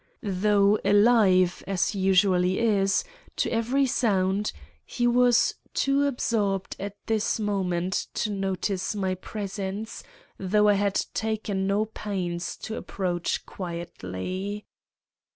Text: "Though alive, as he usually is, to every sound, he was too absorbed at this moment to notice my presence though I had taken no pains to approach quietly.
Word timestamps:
"Though 0.23 0.79
alive, 0.83 1.63
as 1.67 1.89
he 1.89 1.99
usually 1.99 2.57
is, 2.57 3.03
to 3.35 3.51
every 3.51 3.85
sound, 3.85 4.51
he 4.83 5.05
was 5.05 5.53
too 5.75 6.07
absorbed 6.07 6.75
at 6.79 6.95
this 7.05 7.39
moment 7.39 8.07
to 8.15 8.31
notice 8.31 8.95
my 8.95 9.13
presence 9.13 10.01
though 10.39 10.69
I 10.69 10.73
had 10.73 11.05
taken 11.13 11.67
no 11.67 11.85
pains 11.85 12.57
to 12.63 12.77
approach 12.77 13.45
quietly. 13.45 14.65